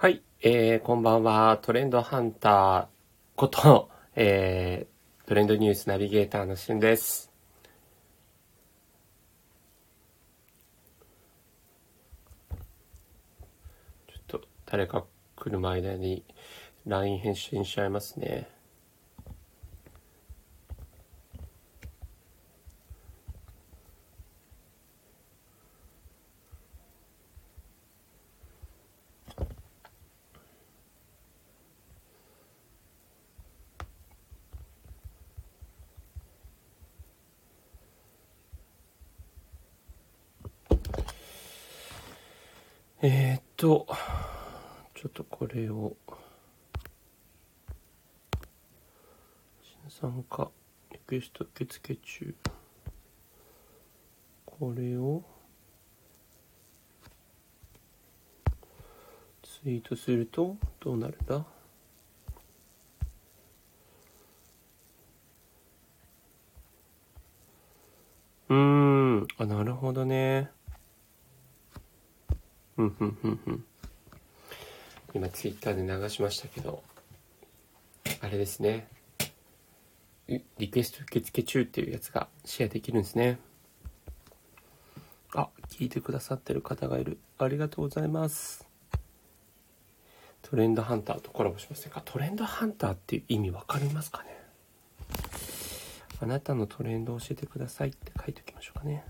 [0.00, 1.58] はい、えー、こんばんは。
[1.60, 2.86] トレンドハンター
[3.34, 7.32] こと、えー、トレンドニュースナビゲーターのしゅんです。
[14.06, 15.04] ちょっと誰か
[15.34, 16.22] 来る間に
[16.86, 18.48] LINE 返信しちゃいますね。
[43.00, 43.88] えー、っと、
[44.94, 45.96] ちょっとこれを、
[49.60, 50.48] 新参加、
[50.92, 52.34] リクエスト受付中。
[54.46, 55.24] これを、
[59.42, 61.44] ツイートすると、どうなるんだ？
[68.50, 70.52] うーん、あ、なるほどね。
[72.78, 73.64] ふんふんふんふん。
[75.12, 76.84] 今ツイッターで流しましたけど、
[78.20, 78.86] あれですね。
[80.28, 83.40] リクエスト受付中っていうやつがシェアできるんですね。
[85.34, 87.18] あ、聞いてくださってる方がいる。
[87.38, 88.64] ありがとうございます。
[90.42, 92.00] トレンドハンターとコラボしませんか？
[92.04, 94.40] トレンドハンターっていう意味わかりますかね？
[96.20, 99.04] あなたのトレンドを教えてくださいって書いておきましょうかね。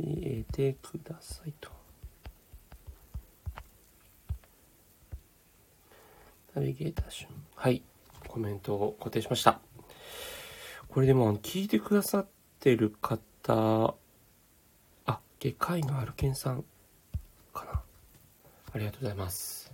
[0.00, 1.70] えてくださいと。
[6.54, 7.28] ナビゲーター旬。
[7.54, 7.82] はい。
[8.26, 9.60] コメントを固定しました。
[10.88, 12.26] これでも、聞いてくださっ
[12.60, 13.94] てる方、
[15.06, 16.64] あ、外科医のアルケンさん
[17.52, 17.82] かな。
[18.72, 19.72] ありがとうございます。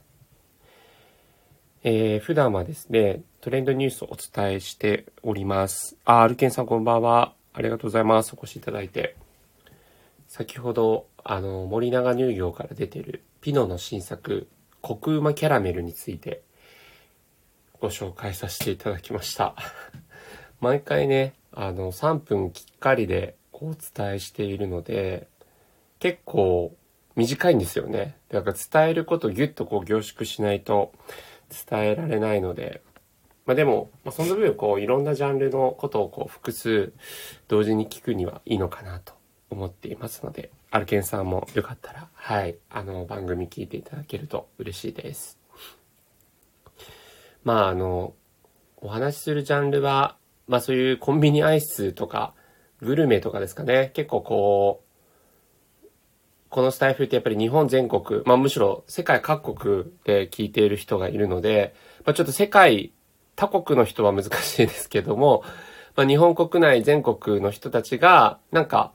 [1.83, 5.97] えー、普段はですね、トレンドニュースをお伝えしております。
[6.05, 7.35] あ、アルケンさんこんばんは。
[7.53, 8.35] ありがとうございます。
[8.35, 9.17] お越しいただいて。
[10.37, 14.49] 先ほど、あの、森永乳業から出てるピノの新作、
[14.81, 16.43] コクうまキャラメルについて
[17.81, 19.55] ご紹介させていただきました。
[20.61, 25.29] 毎回ね、あの、3分きっかりでこうお伝えしているので、
[26.01, 26.75] 結構
[27.15, 28.17] 短いんですよね。
[28.31, 30.91] だから伝えることをギュッとこう凝縮しないと
[31.71, 32.83] 伝えられないので、
[33.47, 36.93] まあでも、まあ、その分こういろんなジャンルのことをこう複数
[37.47, 39.15] 同時に聞くにはいいのかなと
[39.55, 45.39] 思っていますので、アルケンさんもよかったら、はい、あの番組聞いていただけると嬉しいです。
[47.45, 48.15] まああの、
[48.79, 50.17] お話しするジャンルは、
[50.49, 52.35] まあそういうコンビニアイスとか、
[52.81, 53.93] グルメとかですかね。
[53.95, 54.85] 結構こう、
[56.49, 62.93] このスタイフってやっぱり日本全国、まあむしろ世界各国で聞いている人がいるので、まあちょっと世界、
[63.37, 65.45] 他国の人は難しいですけども、
[65.97, 68.93] まあ日本国内全国の人たちが、なんか、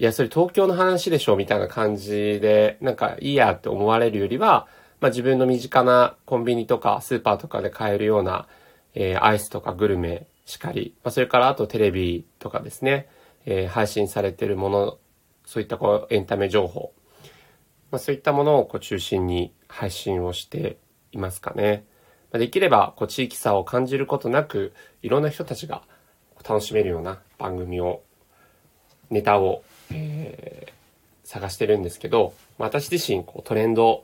[0.00, 4.66] いや、それ東京の話でしょみたいな感じで、なんかいいやって思われるよりは、
[4.98, 8.48] まあ自分の身近なコンビニとかスーパーとかで買えるような、
[8.94, 13.08] えーアイスとかグルメしかり、まあそれからあとテレビとかですね、
[13.44, 14.98] えー配信されてるもの、
[15.44, 16.94] そういったこうエンタメ情報、
[17.90, 20.78] まあそういったものをこう中心に配信をして
[21.12, 21.84] いますかね。
[22.32, 24.72] まあできればこう地域差を感じることなく、
[25.02, 25.82] いろんな人たちが
[26.48, 28.00] 楽しめるような番組を
[29.10, 29.62] ネタを、
[29.92, 30.80] えー
[31.30, 34.02] 探してるんですけど、私自身こうトレンド、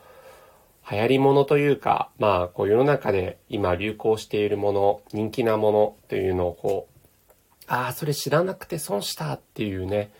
[0.88, 10.12] 流行りものというか、まあこう世の中で今流行しているもの、人気なものというのをこう、ああ、それ知らなくて損したっていうね、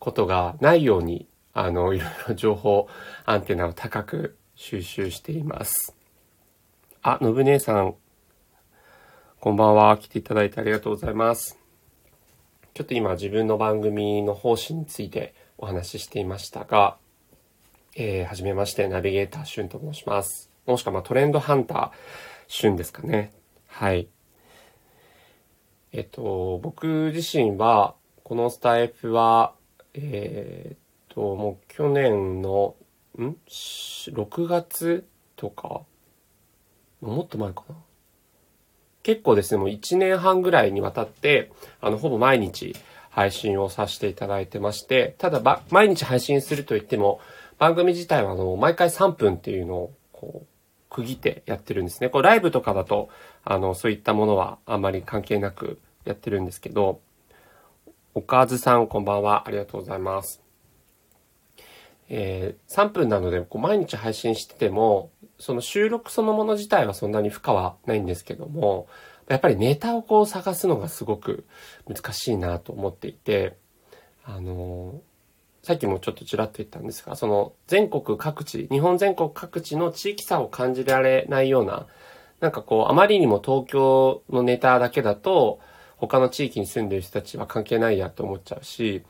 [0.00, 2.88] ことがないように、あの、いろいろ情報
[3.24, 5.94] アンテナを高く収集しています。
[7.02, 7.94] あ、のぶ姉さん、
[9.38, 9.96] こんばんは。
[9.96, 11.61] 来ていただいてありがとうございます。
[12.74, 16.96] ちょっと今自分の番組の方針についてお話ししていましたが、
[17.94, 20.50] えー、はじめまして、ナビゲーター、しゅんと申します。
[20.66, 21.90] もしくは、ま、トレンドハンター、
[22.48, 23.32] しゅんですかね。
[23.66, 24.08] はい。
[25.92, 29.52] えっと、僕自身は、このスタイフは、
[29.92, 30.78] えーっ
[31.10, 32.74] と、もう去年の、
[33.18, 35.82] ん ?6 月とか、
[37.02, 37.74] もっと前かな。
[39.02, 41.50] 結構ですね、もう1年半ぐらいにわたって、
[41.80, 42.74] あの、ほぼ毎日
[43.10, 47.20] 配信をさせていただいてまして、ただば、毎日配信すると言っても、
[47.58, 50.46] 番組自体はあの、毎回3分っていうのを、こう、
[50.88, 52.10] 区切ってやってるんですね。
[52.10, 53.08] こう、ライブとかだと、
[53.44, 57.00] あの、そういったものはあんまり関係なくやってるんですけど、
[58.14, 59.48] おかずさんこんばんは。
[59.48, 60.42] ありがとうございます。
[62.08, 65.10] えー、3分なので、こう毎日配信してても、
[65.42, 68.86] その収録そのもの自体はそんなに負荷はないんですけども、
[69.28, 71.44] やっぱりネタをこう探すのがすごく
[71.88, 73.56] 難しいなと思っていて、
[74.24, 75.00] あの、
[75.64, 81.88] さっきもちょっとちらっと言ったんですが、その全国各地、日本全国各地の地域差を感じられないような、
[82.38, 85.58] なんかこう、あまりにも東京のネタだけだと、
[85.96, 89.02] 他の地域に住んでる人たちは関係ないやと思っちゃうし、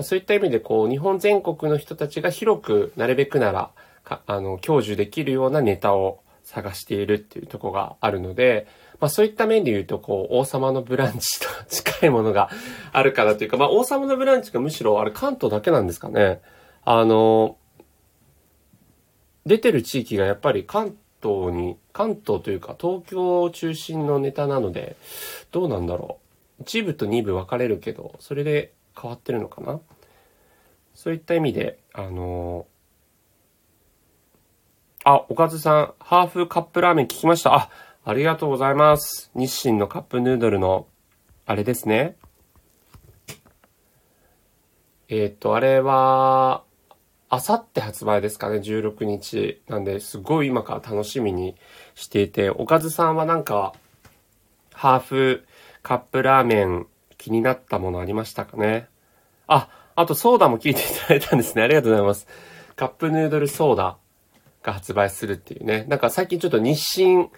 [0.00, 3.70] そういった意味でこう、日本全国の人たちが広くなるべくなら、
[4.04, 8.66] かあの、享受できるようなネタを探しているっていうとこがあるので、
[9.00, 12.50] まあそういった面で言うと、こう、王様のブランチと近いものが
[12.92, 16.40] あるかなというか、まあ王様のブランチがむしろあれ関東だけなんですかね。
[16.84, 17.56] あの、
[19.46, 24.96] 出てる地域がやっぱり関東に、関東というか東京中心のネタなので、
[25.50, 26.18] どうなんだろ
[26.58, 26.62] う。
[26.64, 29.80] 1部と2部分かれるけど、それで変わってるのかな
[30.94, 32.66] そういった意味で、あの、
[35.10, 37.52] あ、おかずさん、ハーフカップラーメン聞きました。
[37.52, 37.70] あ、
[38.04, 39.32] ありがとうございます。
[39.34, 40.86] 日清のカップヌードルの、
[41.46, 42.16] あれですね。
[45.08, 46.62] えっ、と、あれは、
[47.28, 49.60] あさって発売ですかね、16日。
[49.66, 51.56] なんで、すごい今から楽しみに
[51.96, 53.72] していて、おかずさんはなんか、
[54.72, 55.44] ハーフ
[55.82, 56.86] カップラーメン
[57.18, 58.86] 気になったものありましたかね
[59.48, 61.64] あ、あとソーダも聞いていただいたんですね。
[61.64, 62.28] ありがとうございます。
[62.76, 63.96] カップヌードルソーダ
[64.62, 65.84] が発売するっていうね。
[65.88, 67.30] なんか最近ちょっと日清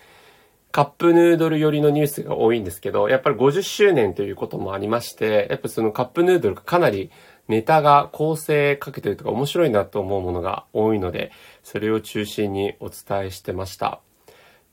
[0.72, 7.10] カップヌードル寄りのニュースが多いんですけど、やっぱり50周年ということもありまして、やっぱそのカップヌードルがかなり
[7.46, 11.30] ネタが構成かけてるとか面白いなと思うものが多いので、
[11.62, 14.00] それを中心にお伝えしてました。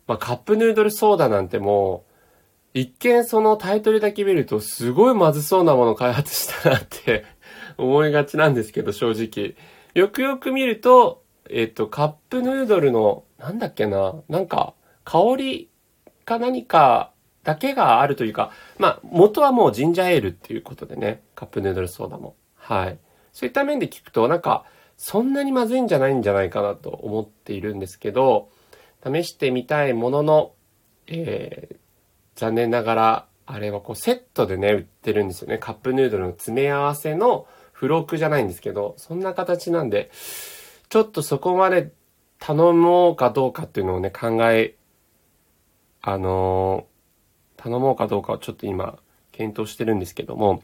[0.07, 2.09] まあ、カップヌードルソーダなんてもう、
[2.73, 7.25] 一見そのタイトルだけ見るとすごいまずそうなもの開発したなって
[7.77, 9.55] 思いがちなんですけど、正直。
[9.95, 11.18] よくよく見ると、
[11.49, 14.73] えっと、カップヌードルの、なんだっけな、なんか、
[15.03, 15.69] 香り
[16.25, 17.11] か何か
[17.43, 22.35] だけがあるというか、まあ、元はもうジンジャーエールっていうことでね、カップヌードルソーダも。
[22.55, 22.99] はい。
[23.33, 24.65] そういった面で聞くと、なんか、
[24.97, 28.49] そんなにまずいんじゃないんじゃないかなと思っているんですけど、
[29.03, 30.51] 試してみたいものの、
[31.07, 31.77] えー、
[32.35, 35.57] 残念ながら、あれはこうセットでね、売ってるんですよね。
[35.57, 40.11] カップヌードルの詰め合わせの付録じゃないんですけど、そんな形なんで、
[40.89, 41.91] ちょっとそこまで
[42.39, 44.75] 頼もうかどうかっていうのをね、考え、
[46.01, 48.97] あのー、頼もうかどうかをちょっと今、
[49.31, 50.63] 検討してるんですけども、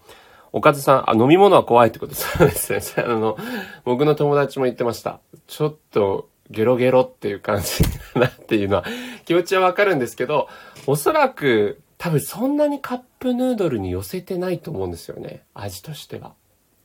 [0.52, 2.80] おかずさん、あ、飲み物は怖いってことそうですね。
[3.06, 3.38] あの、
[3.84, 5.20] 僕の友達も言ってました。
[5.48, 7.84] ちょっと、ゲロゲロっていう感じ
[8.14, 8.86] だなっていうのは、
[9.26, 10.48] 気持ちはわかるんですけど、
[10.88, 15.44] おそらく、多分そんなにカップヌードルに寄せてないと思うんですよね。
[15.54, 16.34] 味としては。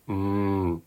[0.08, 0.82] うーん。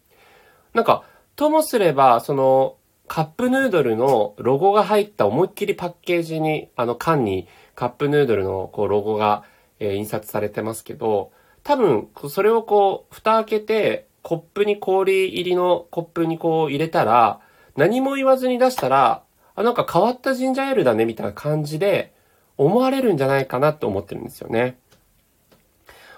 [0.74, 1.04] なんか、
[1.36, 2.76] ともすれば、その、
[3.08, 9.44] カップヌードルのロゴが入った思いっきりパッケージに、あの缶にカップヌードルのこうロゴが、
[9.80, 11.32] えー、印刷されてますけど、
[11.64, 17.40] 多分、それをこう、蓋開けて、コップに氷入りのコップにこう入れたら、
[17.76, 19.24] 何も言わずに出したら、
[19.56, 22.14] あ、なんか変わったジンジャーエールだね、みたいな感じで、
[22.58, 24.78] 思われるんじゃないかなって思ってるんですよね。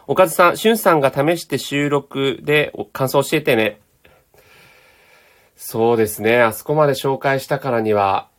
[0.08, 3.80] おかずさん、しゅんさんが試して収録で感想教えてね。
[5.56, 6.42] そうですね。
[6.42, 8.30] あそこまで紹介したからには、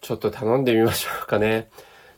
[0.00, 1.68] ちょっと頼んでみましょうかね。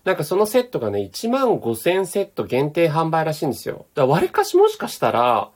[0.05, 3.87] なんかそのセットがね、1万5000セット限定販売らしいんですよ。
[3.95, 5.51] だから割かしもしかしたら、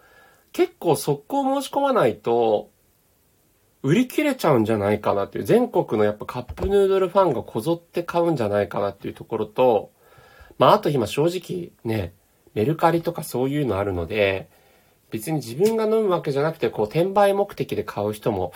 [0.53, 2.71] 結構速攻申し込まないと、
[3.83, 9.93] 売り切れちゃうんじゃないかなっていう、全国のやっぱカップヌードルファンがこぞって買うんじゃないかなっていうところと、
[10.57, 12.15] まああと今正直ね、
[12.55, 14.49] メルカリとかそういうのあるので、
[15.11, 18.53] 別に自分が飲むわけじゃなくて、こう転売目的で買う人も、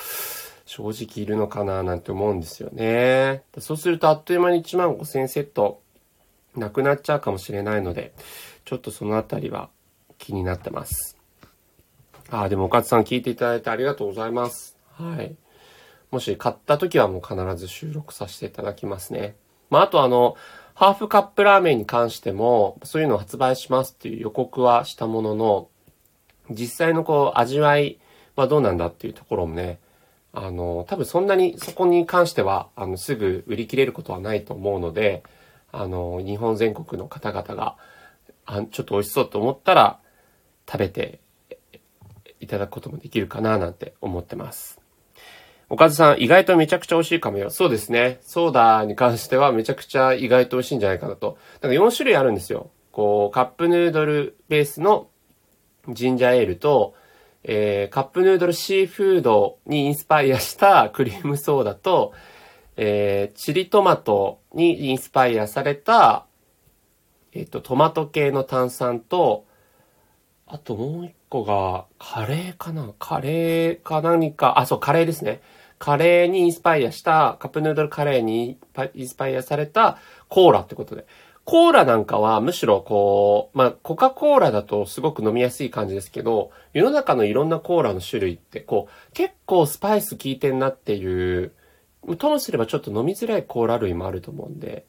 [0.64, 3.42] 正直いるのかななんて思うんですよね。
[3.58, 5.82] そうするとあっという間に1万5000セット
[6.56, 8.12] なくなっちゃうかもしれないので、
[8.64, 9.70] ちょっとそのあたりは
[10.18, 11.18] 気になってます。
[12.30, 14.76] ああ、でも岡津さん聞いていただいてありがとうございます。
[14.92, 15.34] はい。
[16.10, 19.36] もし買った時はもう必ず収録させていただきますね。
[19.70, 20.36] まあ、あとあの、
[20.74, 25.68] ハーフカップラーメンに関しても、そういうのを発売しますっていう予告はしたものの、
[26.50, 27.98] 実際のこう、味わい
[28.36, 29.78] はどうなんだっていうところもね、
[30.32, 35.22] あの、多分そんなにそこに関しては、あの、すぐ売り切れることはないと思うので、
[35.70, 37.76] あの、日本全国の方々が、
[38.44, 39.98] あちょっと美味しそうと思ったら、
[40.66, 41.20] 食べて
[42.40, 44.80] いただくこともできるかななんて思ってます。
[45.68, 47.48] おかずさん、意外とめちゃくちゃ美味しいかもよ。
[47.50, 48.18] そうですね。
[48.22, 51.38] ソーダに関してはめちゃくちゃ意外と美味しいんじゃないかなと。
[51.60, 52.70] だか4種類あるんですよ。
[52.90, 55.08] こう、カップヌードルベースの
[55.88, 56.94] ジンジャーエールと、
[57.44, 62.12] えー、カップヌードルシーフードにインスパイアしたクリームソーダと、
[62.76, 66.26] えー、チリトマトにインスパイアされた、
[67.32, 69.46] えっ、ー、と、トマト系の炭酸と、
[70.46, 72.92] あともう一個が、カレーかな？
[72.98, 75.40] カレーか何か、あ、そう、カレーですね。
[75.78, 78.58] カレーにインスパイアした、カップヌードルカレーに
[78.94, 79.98] インスパイアされた
[80.28, 81.06] コーラってことで。
[81.44, 91.52] コーラなんかはむしろこう、まあ、コカ・コーラだとすごく飲みやすい感じですけど、世の中のいろんなコーラの種類ってこう、結構スパイス効いてんなっていう、
[92.16, 94.86] ともすればちょっと飲みづらいコーラ類もあると思うんで、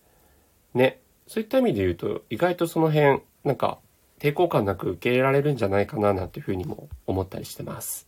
[0.73, 0.99] ね。
[1.27, 3.79] そういった意味で言うと、意外とその辺、なんか、
[4.19, 8.07] 抵抗感なく受け入れられるんじゃないかな、なんていうふうにも思ったりしてます。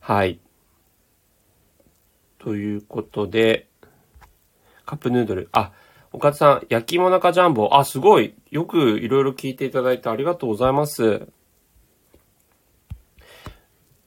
[0.00, 0.40] はい。
[2.38, 3.68] ということで、
[4.84, 5.48] カップヌードル。
[5.52, 5.72] あ、
[6.12, 7.70] 岡田さん、焼きもなかジャンボ。
[7.72, 8.34] あ、すごい。
[8.50, 11.26] よくいろいろ聞いていただいてありがとうございます。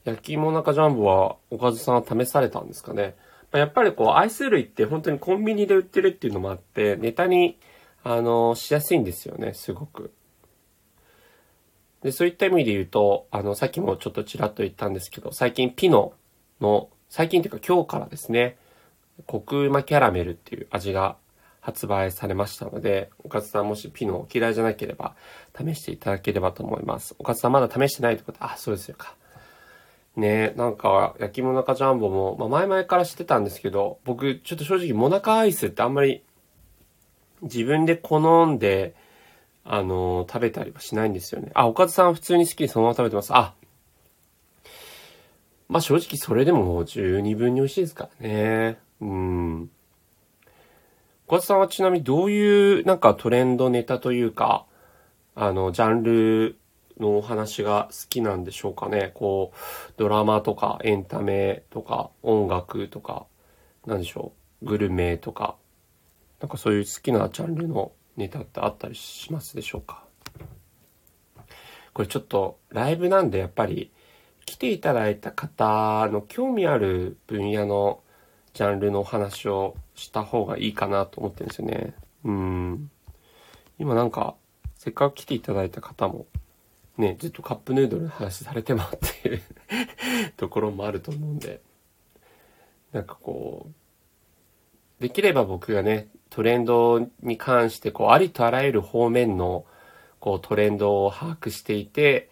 [0.04, 3.16] 焼きもなかジャンボは、岡田さんは試されたんですかね。
[3.52, 7.58] やっぱりこう、アイス類って本当にコンビニで売ってるっていうのもあって、ネタに、
[8.04, 10.14] あの、しやすいんですよね、すごく。
[12.04, 16.14] で、そういった意味で言うと、あの、さっきもちょっとちらっと言ったんですけど、最近ピノ
[16.62, 18.58] の、最近っていうか今日からですね、
[19.26, 21.18] コクうまキャラメルっていう味が
[21.66, 25.16] 発売されましたので、おかずさんもしピノ嫌いじゃなければ
[25.58, 27.16] 試していただければと思います。
[27.18, 29.16] おかずさんまだ試してないってこと、あ、そうですよか。
[30.16, 36.22] ねえなんか、焼きもなかジャンボも、まあ、前々から知ってたんですけど、僕、ちょっと正直、もなかアイスってあんまり、
[37.42, 38.94] 自分で好んで、
[39.64, 41.50] あのー、食べたりはしないんですよね。
[41.56, 43.34] あ、おかずさん普通に好きでそのまま食べてます。
[43.34, 43.56] あ、
[45.68, 48.78] まあ、正直それでも十二分に美味しいですからね。
[49.02, 49.72] うん。
[51.28, 54.68] 小松さんはちなみにどういうなんかトレンドネタというか、
[55.34, 56.60] あの、ジャンル
[57.00, 59.12] のお話が好きなんでしょうかね。
[59.16, 63.26] こう、ドラマとかエンタメとか音楽とか、
[63.88, 65.56] なんでしょう、グルメとか、
[66.42, 70.04] なんかそういう好きなジャンルのネタってあったりしますでしょうか？
[71.94, 73.92] これちょっとライブなんでやっぱり
[74.46, 78.02] 来ていただいた方の興味ある分野の
[78.56, 81.94] ジャンルの話をした方がいいかなと思ってるんですよね。
[82.24, 82.90] うん。
[83.78, 84.36] 今なんか、
[84.78, 86.26] せっかく来ていただいた方も、
[86.98, 88.90] ね、ずっとカップヌードルの話されてもっ
[89.22, 89.42] ていう
[90.38, 91.60] ところもあると思うんで、
[92.94, 99.66] なんかこう、できれば僕がね、トレンドに関して、こう、ありとあらゆる方面の、
[100.22, 102.30] こう、トレンドを把握していて、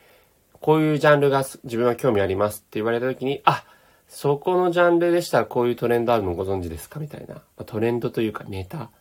[0.62, 3.66] こういうジャンルが自分は興味ありますって言われた時に、あ、
[4.16, 7.00] そこのジャンルでしたらこういうトレンドあるのご存知ですか？
[7.00, 7.42] みたいな。
[7.66, 8.92] トレンドというかネタ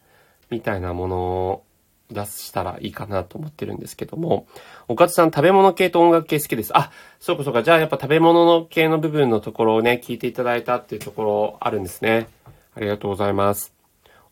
[0.48, 1.64] みたいなものを
[2.10, 4.46] 出したらいいかなと思ってるんですけども、
[4.88, 6.76] 岡津さん食べ物系と音楽系好きです。
[6.76, 6.90] あ、
[7.20, 7.62] そうかそうか。
[7.62, 12.28] じゃあやっぱ食べ物の系の部分のところをね、聞いていただいたっていうところあるんですね。
[12.74, 13.74] ありがとうございます。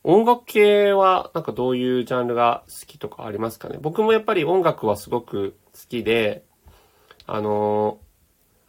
[0.02, 3.76] 音楽系はなんかどういうジャンルが好きとかありますかね？
[3.80, 6.42] 僕もやっぱり音楽はすごく好きで、
[7.26, 8.09] あのー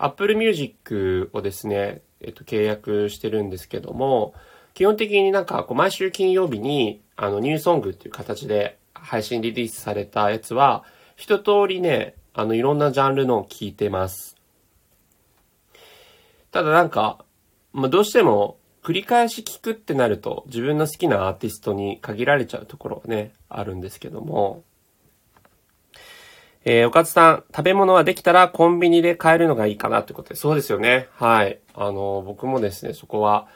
[0.06, 4.34] Apple Music をですね、えっと、契約してるんですけども、
[4.74, 10.84] 基本的になんか、こう、毎週金曜日に、あの、ニューソングっていう形で配信リリースされたやつは、
[11.16, 14.38] 一通りね、あの、いろんなジャンルのを聞いてます。
[16.52, 17.24] ただなんか、
[17.74, 24.64] まあ、どうしても、繰り返し聞くってなると、自分の好きなアーティストに限られちゃうところがね、あるんですけども、
[26.64, 31.08] えー、おかずさん、食べ物はできたらコンビニで買えるのがいいかなってことで、そうですよね。
[31.16, 31.60] はい。
[31.74, 33.48] あの、僕もですね、そこは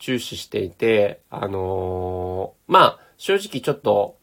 [0.00, 4.16] 注視していて、あのー、まあ、正直ちょっと、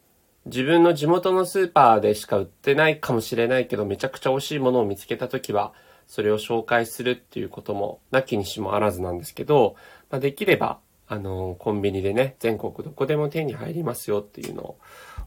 [0.44, 5.72] 自分の地元のスーパーでしか売ってないかもしれないけど、めちゃくちゃ美味しいものを見つけたときは、
[6.06, 9.76] それを紹介するっていうことも、なきにしもあらずなんですけど、
[10.10, 10.78] まあ、できれば、
[11.08, 14.78] あのー、コンビニでね、全国どこでも手に入りますよっていうのを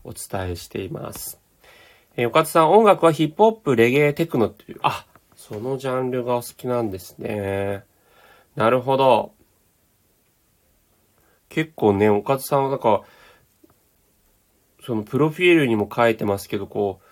[0.03, 1.38] お伝えしています。
[2.19, 5.05] えー、岡田さん、音楽はヒップホップ、レゲエ、テクノっていう、あ、
[5.37, 7.85] そのジャンルがお好きなんですね。
[8.57, 9.31] なるほど。
[11.47, 13.03] 結構ね、岡田さんはなんか、
[14.85, 17.07] そのプロフィールにも書いてますけど、こう、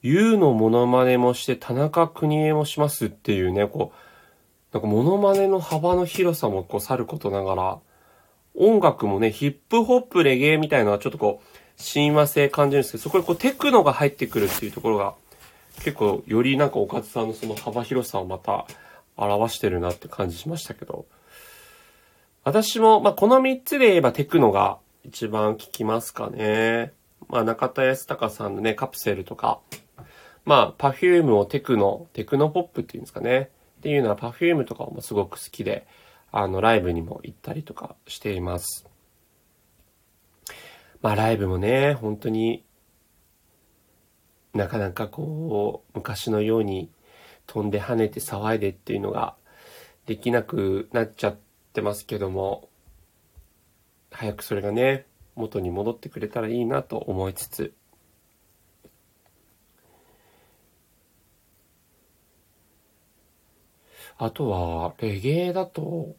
[0.00, 7.78] ユウのモノマネもして田中邦衛もしますっていうね、こう、なんかモノマネの幅の広さもこう去ることながら、
[8.54, 15.14] 音楽もね、ヒップホップ、レゲエみたいなのはちょっとこう、親和性感じるんですけど、そこにこうテクノが入ってくるっていうところが、
[15.84, 18.66] 結構よりなんかおかずさんのその幅広さをまた
[19.16, 21.06] 表してるなって感じしましたけど、
[22.44, 26.92] 私も、まあ、この3つで言えばテクノが一番効きますかね。
[27.28, 29.60] まあ、中田康隆さんのね、カプセルとか、
[30.44, 33.50] まあ、Perfume をテクノ、テクノポップっていうんですかね。
[33.78, 35.86] っていうのは Perfume とかもすごく好きで、
[36.32, 38.87] あの、ライブにも行ったりとかしています。
[41.00, 42.64] まあ、ライブもね、本当に
[44.52, 46.90] なかなかこう、昔のように
[47.46, 49.36] 飛んで跳ねて騒いでっていうのが
[50.06, 51.36] できなくなっちゃっ
[51.72, 52.68] てますけども、
[54.10, 57.74] 早くそれがね、元に戻ってくれたらいいなと思いつつ、
[64.16, 66.16] あとは、レゲエだと、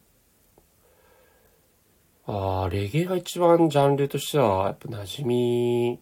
[2.32, 6.00] ああ、レゲエが一番ジャンルとしては、やっぱ馴染み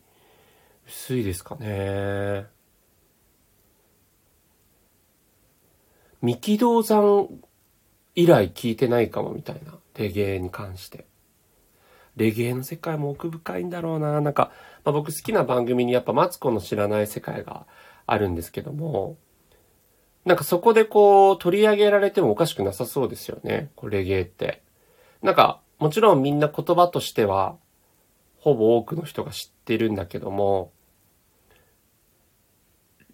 [0.87, 2.45] 薄いですかね。
[6.21, 7.29] 三木道山
[8.15, 9.79] 以来聞いてないかもみたいな。
[9.95, 11.07] レゲエに関して。
[12.17, 14.21] レゲエの世界も奥深いんだろうな。
[14.21, 14.53] なんか、
[14.85, 17.67] まあ、僕好きな番組にやっぱマツコの知らない世界が
[18.05, 19.17] あるんですけども、
[20.27, 23.71] なんかそこでこう取り上げられてもおかしくなさそうですよね。
[23.77, 24.63] これレゲエって。
[25.23, 27.57] なんか、もちろんみんな言葉としては、
[28.41, 30.73] ほぼ多くの人が知ってるんだけども、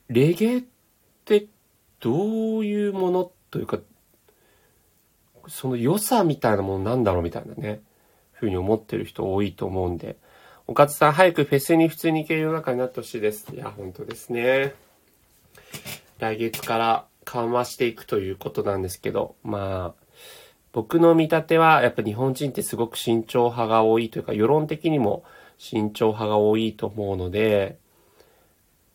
[0.08, 0.64] レゲエっ
[1.24, 1.46] て
[2.00, 3.78] どういうものというか、
[5.48, 7.80] その良さみたいなものなんだろうみたいなね、
[8.32, 10.16] ふうに思ってる人多いと思うんで、
[10.66, 13.54] おかつさん早くフェスに普通に行ける世の中になってほしいです。
[13.54, 14.74] いや、本当ですね。
[16.18, 20.03] 来月から緩和していくということなんですけど、まあ、
[20.74, 25.22] 僕の見立ては、やっぱ日本人ってすごく慎重派が多いというか、世論的にも
[25.56, 27.78] 慎重派が多いと思うので、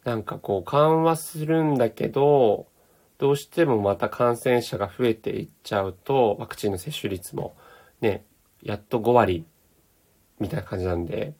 [0.03, 2.67] なんかこう緩和するんだけど、
[3.17, 7.55] どうしてもまた感染者が増えていっちゃうと、ワクチンの接種率も
[8.01, 8.25] ね、
[8.61, 9.45] やっと5割
[10.41, 11.33] みたいな感じなんで、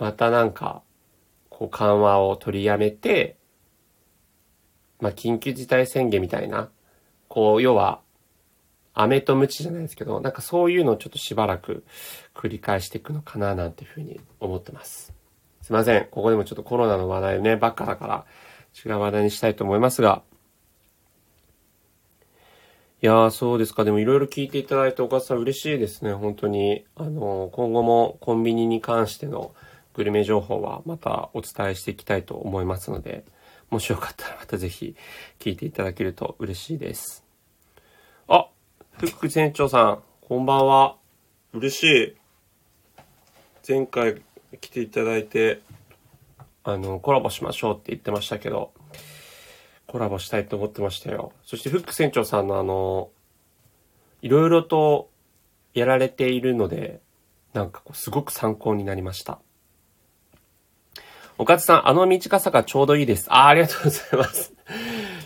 [0.00, 0.82] またなんか、
[1.48, 3.36] こう緩和を取りやめて、
[4.98, 6.70] まあ緊急事態宣言みたいな、
[7.28, 8.00] こう要は、
[8.94, 11.84] 飴とムチじゃないですけど、なんかそういうのをちょっとしばらく
[12.34, 15.12] 繰り返していくのかななんていうふうに思ってます。
[15.62, 16.06] すいません。
[16.10, 18.24] ここでもちょっとコロナの話題ね、ばっかだから、
[18.84, 20.22] 違う話題にしたいと思いますが。
[23.02, 23.84] いやー、そうですか。
[23.84, 26.12] でもいろいろ聞いていただいてお母さん嬉しいですね。
[26.12, 26.84] 本当に。
[26.96, 29.54] あの、今後もコンビニに関しての
[29.94, 33.24] グルメ情報はまたお伝えしていきたいと思いますので、
[33.70, 34.96] もしよかったらまたぜひ
[35.38, 37.23] 聞いていただけると嬉しいです。
[38.98, 40.96] フック船長さん、こんばんは。
[41.52, 42.16] 嬉しい。
[43.68, 44.22] 前回
[44.60, 45.62] 来ていただいて、
[46.62, 48.72] あの、コラボしましょうって言ってましたけど、
[49.88, 51.32] コラボしたいと思ってましたよ。
[51.42, 53.10] そしてフック船長さんのあの、
[54.22, 55.10] いろいろと
[55.74, 57.00] やられているので、
[57.52, 59.40] なんかこう、すごく参考になりました。
[61.36, 63.26] おかつさん、あの短さがちょうどいいです。
[63.28, 64.53] ああ、ありがとうございます。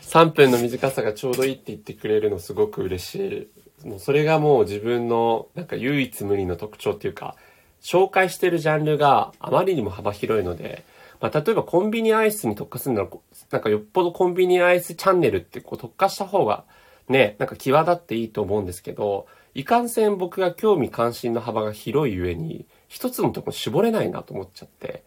[0.08, 3.48] 3分の短さがちょうどいいって言ってくれるのすごく嬉し
[3.84, 3.86] い。
[3.86, 7.36] もうそれがもう自分のなんか唯一無二の特徴っていうか、
[7.82, 10.86] 紹介してるジャンルがあまりにも幅広いので、
[11.20, 13.08] まあ、例えばコンビニアイスに特化するなら、
[13.50, 16.64] なんかよっぽどコンビニアイスチャンネルってこう特化した方が
[17.10, 25.02] ね、なんか際立っていいと思うんですけど、いかんせん僕が興味関心の幅が広い上に、一つのとこ絞れないなと思っちゃって、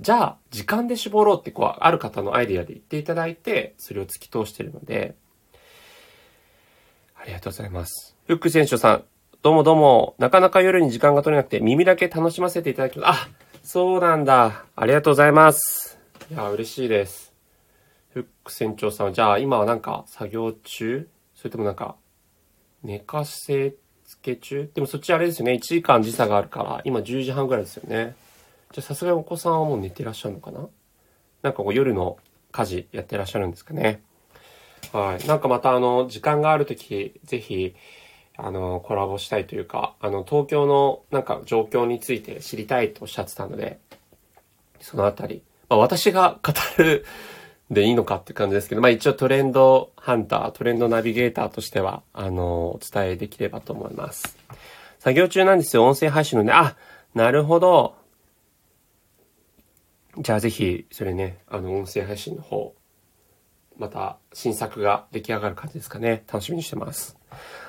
[0.00, 5.14] じゃあ、時間で絞ろうってこう、ある方のアイディアで言っていただいて、それを突き通しているので、
[7.14, 8.16] ありがとうございます。
[8.26, 9.04] フック選手さん、
[9.42, 13.20] どうもどうも、なかなか夜に時間が取れなくて耳だけ楽しませていただきます。
[13.22, 13.28] あ、
[13.62, 14.64] そうなんだ。
[14.74, 15.96] ありがとうございます。
[16.30, 17.32] いや、嬉しいです。
[18.12, 21.08] フック船長さん、じゃあ今はなんか作業中？
[21.36, 21.96] それともなんか、
[22.82, 24.68] 寝かせつけ中？
[24.74, 25.52] でもそっちあれですよね。
[25.52, 28.16] 1時間時差があるから、今10時半ぐらいですよね。
[28.74, 30.66] じゃさすがにお子さんはもう寝てらっしゃるのかな？
[31.42, 32.18] なんかこう夜の
[32.50, 34.02] 家事やってらっしゃるんですかね。
[34.92, 35.26] はい。
[35.28, 37.76] なんかまたあの、時間があるとき、ぜひ、
[38.36, 43.78] あの、コラボしたいというか、あの、東京のなんか状況について知りたいとおっしゃってたので、
[44.80, 47.04] そのあたり、まあ私が語る
[47.70, 54.36] でいいのかって感じですけど、まあ一応トレンドハンター、トレンドナビゲーターとしては、あの、お伝えできればと思います。
[54.98, 56.52] 作業中なんですよ、音声配信のね。
[56.52, 56.76] あ、
[57.14, 58.02] なるほど。
[60.18, 62.74] じゃあぜひ、それね、あの、音声配信の方、
[63.76, 66.22] また新作が出来上がる感じですかね。
[66.28, 67.18] 楽しみにしてます。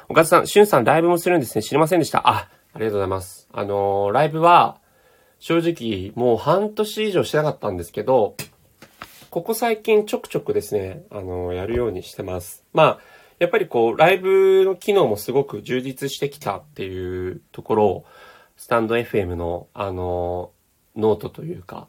[0.07, 1.63] おかずさん、しゅんさんライブもするんですね。
[1.63, 2.27] 知りませんでした。
[2.29, 3.47] あ、ありがとうございます。
[3.51, 4.79] あのー、ライブは、
[5.39, 8.35] 正直、もう半年以上してなかったんですけど、
[9.31, 12.63] ここ最近ちょくちょくですね、あのー、やるようにしてます。
[12.73, 12.99] まあ、
[13.39, 18.05] やっぱりこう、ライブの機能もすごく充実してきたっていうところを、
[18.57, 21.87] スタンド FM の、あのー、ノートというか、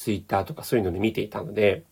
[0.00, 1.84] ツイッターとかそういうので見ていたので、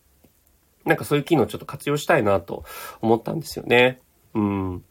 [0.83, 2.63] なんかそういう機能ちょっと活用したいなと
[3.01, 4.01] 思ったんですよね。
[4.33, 4.83] うん。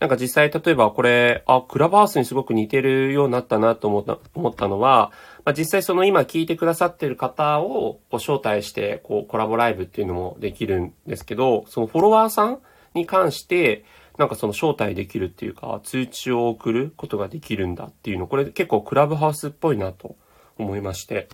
[0.00, 5.12] なんか実際例えばこれ、あ、クラブハウスにすごく似てるようになったなと思った、思ったのは、
[5.44, 12.60] まあ、実際その今聞いてくださってる方をこう招待して、こうコラボライブっていうのもできるんですけど、そのフォロワーさん
[12.94, 13.84] に関して、
[14.16, 20.16] なんかその招待できるっていうか、通知を送ることができるんだっていうの、これ結構クラブハウスっぽいなと
[20.56, 21.28] 思いまして。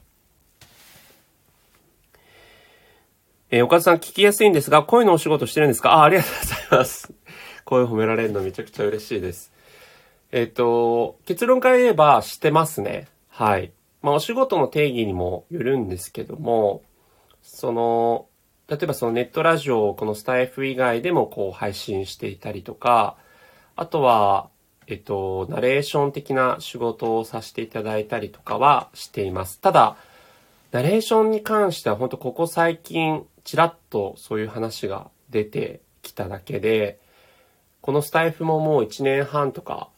[3.50, 5.94] えー、岡田さん聞きやすいんですが、声のお仕事してるんですか？
[5.94, 7.12] あ、ありがとうございます。
[7.64, 9.52] 声褒められるのめちゃくちゃ嬉しいです。
[10.32, 13.08] えっ、ー、と、結論から言えばしてますね。
[13.30, 13.72] はい。
[14.02, 16.82] まあ、お仕事の定義にもよるんですけども、
[17.42, 18.26] その、
[18.68, 23.16] 例えばそのネットラジオをこのスタイフ以外でもこう配信していたりとか、
[23.76, 24.50] あとは、
[24.88, 29.58] えっと、ナレーション的な仕事をさせていただいたりとかはしています。
[29.61, 29.96] ただ、
[30.70, 37.00] ナレーションに関しては本当ここ最近ちらっとそういう話が出てきただけで、
[37.80, 39.88] このスタイフももう1年半とか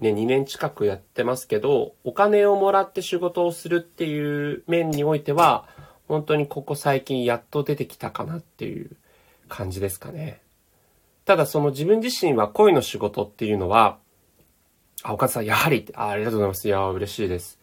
[0.00, 5.68] ね、2年近くやってますけど、お金をもらって仕事をするっていう面においては、
[6.08, 8.96] 本当にここ最近やっと出てきたかなっていう
[9.50, 10.40] 感じですかね。
[11.26, 13.98] ただその自分自身は恋の仕事っていうのは、
[15.02, 16.66] あ、岡田さん、やはりあ、ありがとうございます。
[16.66, 17.57] いや、嬉しいです。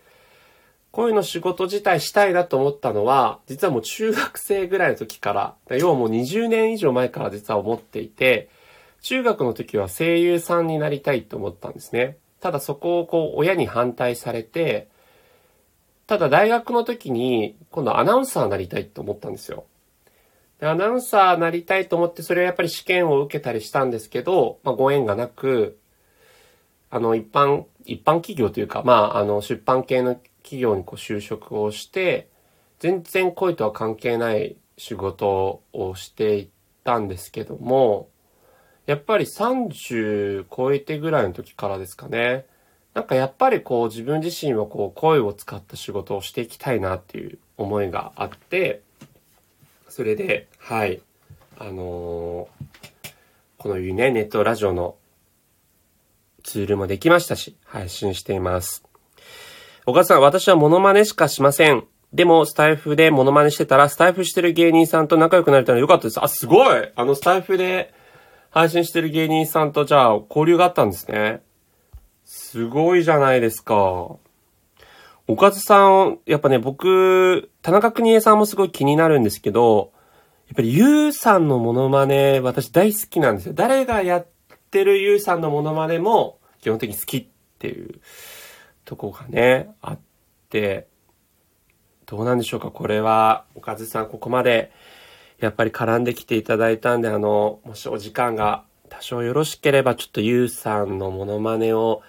[0.96, 5.34] 恋の仕事自体したいなと思ったのは、実はもう中学生ぐらいの時か
[5.68, 8.50] ら、要はもう20年以上前から実は思っていて、
[9.02, 12.16] 中学の時は声優さんになりたいと思ったんですね。
[12.40, 14.88] ただそこをこう親に反対されて、
[16.08, 19.66] ただ大学の時に今度アナウンサーになりたいと思ったんですよ。
[20.62, 25.78] でアナウンサーになりたいと思ってそれはやっぱり試験を受けたりしたんですけど、まあ、ご縁がなく、
[26.90, 32.30] あの一般、一般企業というか、まああの出版系の企業にこう就職をして、
[32.80, 36.50] 全然恋とは関係ない仕事をしていっ
[36.84, 38.10] たんですけども、
[38.86, 42.46] やっぱり30超えてぐらいの時からですかね。
[42.94, 48.82] なんかやっぱりこう自分自身はこう声を使った仕事をしていきたいなっていう思いがあって、
[49.90, 51.02] それで、はい、
[51.58, 52.48] あのー、
[53.58, 54.96] このいうね、ネットラジオの
[56.44, 58.85] ツールもできましたし、配信しています。
[59.88, 61.86] 岡田さん、私はモノマネしかしません。
[62.12, 66.24] でも、スタイフでモノマネしてたら、スタイフしてる芸人さんと仲良くなれたのでよかったです。
[66.24, 67.94] あ、すごいあの、スタイフで
[68.50, 71.44] 配信してる芸人さんとじゃあ交流があったんですね。
[72.24, 73.76] すごいじゃないですか。
[75.28, 79.92] おかずさん、やっぱね、僕、田中邦衛さんもすごい気になるんですけど、
[80.48, 83.54] やっぱりゆうさんのモノマネ、私大好きなんですよ。
[83.54, 84.28] 誰がやっ
[84.72, 87.28] てるゆうさんのモノマネも基本的に好きっ
[87.60, 88.00] ていう
[88.86, 90.00] とこがね、あっ
[90.50, 90.88] て、
[92.06, 94.72] どうなんでしょうかこれは、おかずさんここまで
[95.40, 102.02] やっぱり絡んできていただいたんで、あの、もしお時間が多少よろしければ、ちょっとゆうさんのモノマネを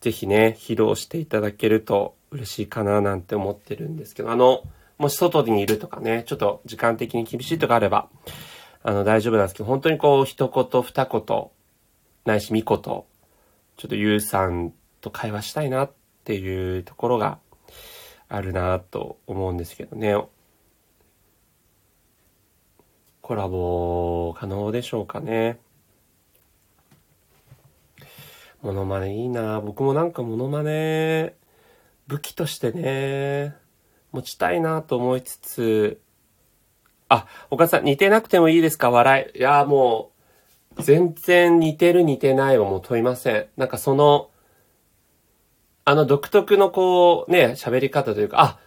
[0.00, 4.62] ぜひね、披露していただけると嬉しいかななんて思ってるんですけど、あの、
[4.98, 8.08] もし外にいるとかね、ちょっと時間的に厳しいとかあれば、
[8.82, 11.50] あの、大丈夫なんですけど、本当にこう、一言二言、
[12.24, 13.04] ないし三言、ちょ
[13.86, 17.38] っとゆうさんと会話したいなっっていうところが
[18.28, 20.16] あるなと思うんですけどね。
[23.22, 25.58] コラボ可能でしょうかね。
[28.62, 31.34] モノマネいいな僕もなんかモノマネ
[32.06, 33.54] 武器としてね、
[34.12, 36.00] 持ちたいなと思いつつ、
[37.08, 38.90] あ、岡さん似てなくてもいいですか？
[38.90, 39.38] 笑い。
[39.38, 40.10] いや、も
[40.76, 43.46] う、全然似てる似てないはもう問いません。
[43.56, 44.29] なんかその、
[45.90, 48.58] あの独特のこう、ね、喋り方というか、あ、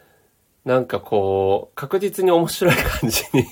[0.66, 3.46] なんかこう、確実に面白い感じに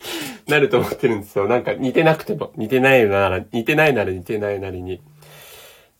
[0.48, 1.46] なると思ってるんですよ。
[1.46, 5.02] なんか似てなくても、似てないなら、似てないなら似てないなりに。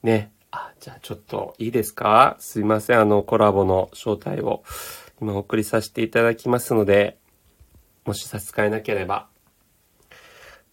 [0.03, 0.33] ね。
[0.51, 2.37] あ、じゃあちょっといいですか？
[2.38, 3.01] すいません。
[3.01, 4.62] あのコラボの招待を
[5.21, 7.19] 今お送りさせていただきますので、
[8.07, 9.29] もし差し支えなければ。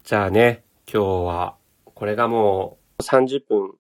[0.06, 3.74] じゃあね、今日は、これがもう30分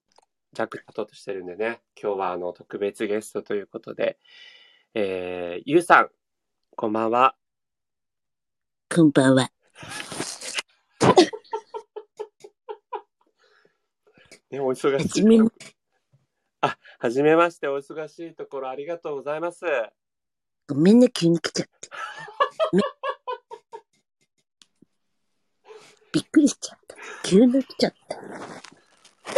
[0.56, 4.18] 弱経とうとしてるんでね、今日はあの特別ゲストということで、
[4.94, 6.10] えー、ゆうさん、
[6.78, 7.36] こんばんは。
[8.89, 9.52] こんばんは。
[14.50, 15.26] ね、お忙しい。
[16.62, 19.65] あ、はじめまして、お忙しいところありがとうございます。
[20.68, 21.89] ごめんね、急に来ちゃって。
[26.13, 26.96] びっくりしちゃった。
[27.24, 28.75] 急に来ちゃった。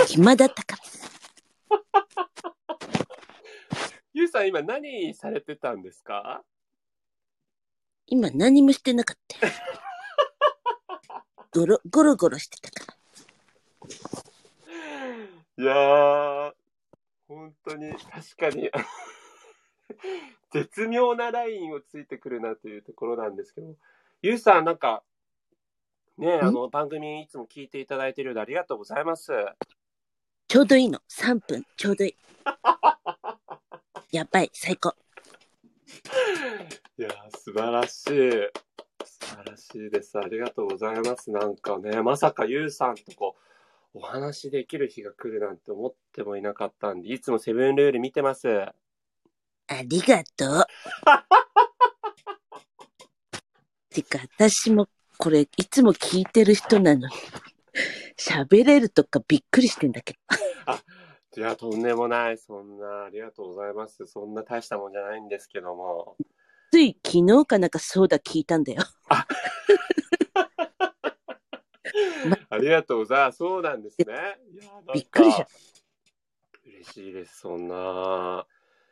[0.07, 0.83] 暇だったから。
[4.13, 6.43] ゆうさん、今何されてたんですか？
[8.07, 9.37] 今何もしてなかった
[11.59, 13.93] ゴロ、ゴロゴロしてたから。
[15.59, 16.53] いやー、
[17.27, 18.71] 本当に、確かに、
[20.51, 23.75] 絶妙なラインをついてくるなというところなんですけど、
[24.21, 25.03] ゆうさん、なんか、
[26.17, 29.31] ね、あの、番組いつも聞いていただいているようでありがとうございます。
[30.47, 31.01] ちょうどいいの。
[31.09, 32.15] 3分、ちょうどいい。
[34.15, 34.95] やばい、最高。
[36.97, 38.31] いやー、素晴らしい。
[39.03, 40.17] 素晴らしいです。
[40.17, 41.31] ありがとうございます。
[41.31, 43.35] なんかね、まさかゆうさんとこ
[43.93, 48.47] う、お話できる日が来るなんて思ってもいなかったんで、いつもセブンルール見てます。
[48.47, 48.73] あ
[49.83, 50.65] りがとう。
[53.89, 57.13] てか、私もこれ、いつも聞いてる人なのに、
[58.17, 61.39] 喋れるとかびっくりしてんだけど。
[61.41, 62.37] いや、とんでもない。
[62.37, 64.05] そんな、ありがとうございます。
[64.07, 66.17] そんな大したもんじゃないんですけども。
[66.71, 68.81] つい昨日かなんかそうだ聞いたんだよ。
[69.09, 69.25] あ
[72.57, 73.37] りがとうございます。
[73.37, 74.05] そうなんですね。
[74.51, 74.63] いや、
[74.93, 75.47] びっくりした。
[76.65, 77.39] 嬉しいです。
[77.39, 78.45] そんな。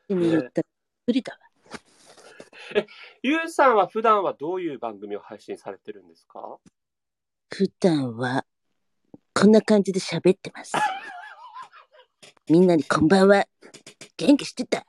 [0.09, 0.67] に言ったら
[1.07, 1.39] びっくりだわ。
[3.23, 6.57] ゆうさんは普段はどういう番組を配信されてるんですか？
[7.49, 8.45] 普段は、
[9.37, 10.71] こんな感じで喋ってます。
[12.49, 13.45] みんなにこんばんは。
[14.17, 14.85] 元気してた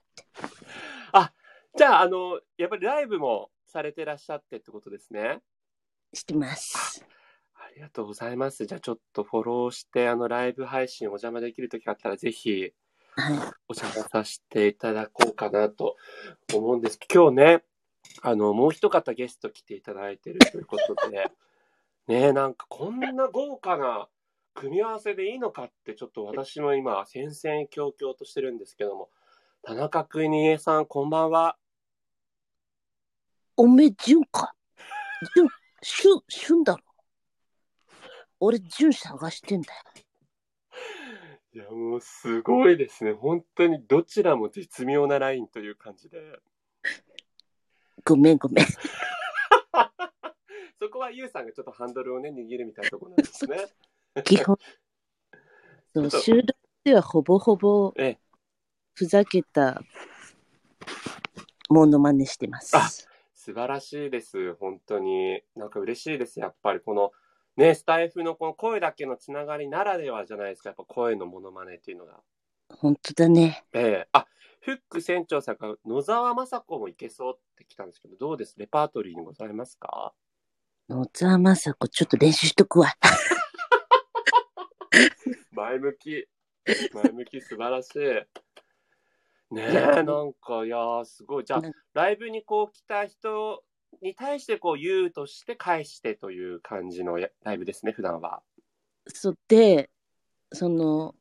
[1.77, 5.41] じゃあ、あの、やっぱりライブもされてらっしゃってってことですね。
[6.15, 7.05] してます。
[7.55, 8.65] ありがとうございます。
[8.65, 12.73] じゃあ、ちょっとフォローして、あの、ライブ配信お邪魔できるときがあったら、ぜひ、
[13.11, 15.97] はお邪魔させていただこうかなと
[16.55, 17.63] 思うんです今日ね、
[18.23, 21.31] あの、もう一方ゲスト来ていただいてるということで、
[22.07, 24.09] ねなんかこんな豪華な
[24.57, 29.11] 組み合わせでいいのかって、ちょっと私も今、戦々恐々としてるんですけども、
[29.63, 31.59] 田中邦衛さん、こんばんは。
[31.59, 31.63] い。
[33.59, 34.55] おめえ、純か？
[35.35, 35.47] 純、
[35.83, 36.83] しゅ、しゅんだろ？
[38.41, 39.81] 俺、純探してんだよ。
[41.53, 43.13] いや、もうすごいですね。
[43.13, 46.19] 本当にどちらも絶妙なラインという感じで。
[48.05, 48.65] ごめんごめん。
[50.81, 53.57] そこはユウさんがちょっとハンドルをね、握るみたいなところなんですね。
[54.25, 54.57] 基本。
[55.95, 56.47] そう、収録
[56.85, 58.19] ではほぼほぼええ、
[58.95, 59.83] ふざけた
[61.69, 62.77] ものまねしてます。
[62.77, 62.89] あ
[63.35, 64.55] 素晴らしいです。
[64.55, 65.41] 本当に。
[65.55, 66.41] なんか嬉しいです。
[66.41, 67.13] やっぱりこの、
[67.57, 70.71] ね、スタイフのこの声だけのつながりならではじゃないですか。
[70.71, 72.21] やっぱ声のモノマネっていうのが。
[72.69, 73.65] 本当だね。
[73.73, 74.27] ええあ、
[74.61, 78.59] フック船長さんが野沢雅子もいけそうって来たんですけど、どうです？
[78.59, 80.13] レパートリーにございますか？
[80.89, 82.93] 野沢雅子、ちょっと練習しとくわ。
[85.57, 86.29] 前向き。
[86.93, 89.55] 前向き素晴らしい。
[89.55, 91.45] ねえ、なんか、いやー、すごい。
[91.45, 91.63] じゃあ
[91.95, 93.65] ライブにこう来た人
[94.03, 98.43] に対してこう言うとして返してという感じのやライブですね、普段は。
[99.09, 99.89] そうで、
[100.53, 101.15] その、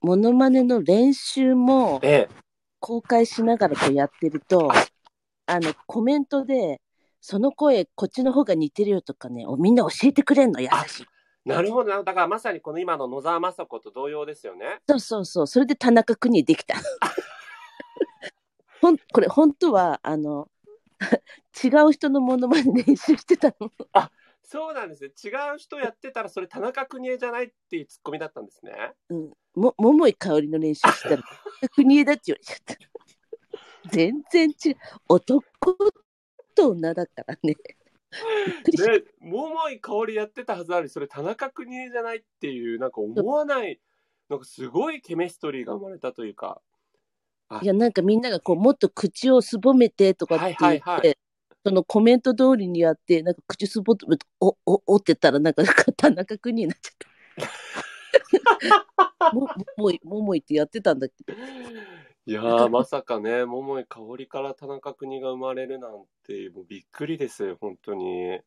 [0.00, 2.34] モノマネの練習もええ。
[2.78, 4.70] 公開しながらこうやってると、
[5.46, 6.80] あの、コメントで、
[7.20, 11.06] その声、こっちの方が似てるよとかね、おみんな教えてくれんの、優しい。
[11.44, 12.02] なるほどな。
[12.02, 14.80] だからまさにこの今の野沢雅子と同様ですよね。
[14.88, 16.76] そうそうそう、それで田中邦衛できた。
[18.80, 20.48] ほんこれ、本当は、あの、
[21.62, 23.70] 違う人のモノマネ練習してたの。
[24.42, 25.10] そうなんですね。
[25.24, 28.92] 違う人やってたらそれ田中邦衛じゃないっていうツッコミだったんですね。
[29.08, 29.32] うん。
[29.54, 31.22] も、桃井かおりの練習したら、
[31.74, 33.90] 国枝だって言われちゃった。
[33.90, 34.76] 全然違う。
[35.08, 35.42] 男
[36.54, 37.56] と女だからね。
[38.46, 38.92] びっくりした。
[38.92, 43.80] ね、 桃井かおりやってたはずなのにそれ田中邦衛じゃないっていうなんか思わない
[44.28, 46.60] なんかすごいケミストリーが生まれたというか
[47.62, 51.14] いや、なんかみんながこう、もっと口をすぼめてとかって言って、はいはいは
[51.66, 54.06] そのコメント通りにやって、なんか口すぼって、
[54.40, 55.62] お、お、おってたら、なんか
[55.96, 57.48] 田中邦衛になっちゃっ
[59.30, 59.32] た。
[59.32, 61.14] も、もい、ももいってやってたんだけ？
[61.26, 61.34] ど。
[62.26, 65.90] いやーまさかね桃井かおりから田中邦が生まれるなん
[66.26, 68.38] てもうびっくりです本当に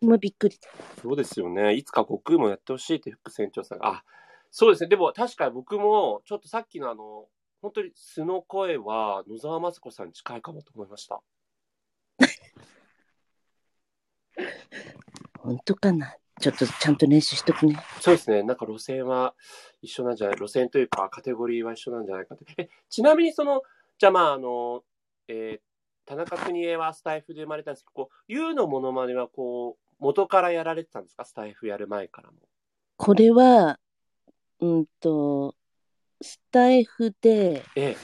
[0.00, 0.68] まあ、びっくりだ。
[1.02, 4.04] そうですよねいつか悟空もやってほしいって副船長さんがあ
[4.50, 7.26] そうですねでも確かに僕もちょっとさっきのあの
[7.60, 11.20] 本当に素の声は野沢雅子さんに近いかもと思いました
[15.40, 16.14] 本当かな？
[16.40, 17.76] ちょっとちゃんと練習しとくね。
[18.00, 18.44] そうですね。
[18.44, 19.34] なんか路線は
[19.82, 20.36] 一緒なんじゃない？
[20.36, 22.44] 路線というかカテゴリーは一緒なんじゃないかと。
[22.56, 23.62] え、ちなみにその、
[23.98, 24.82] じゃあまああの、
[25.28, 25.60] えー
[26.06, 31.26] 田中邦衛はスタイフで生まれたんですけど、こう、ユウのモノマネはこう、元からやられてたんですか？
[31.26, 32.36] スタイフやる前からも。
[32.96, 33.78] これは、
[34.60, 35.54] うんと、
[36.22, 37.94] スタイフでえ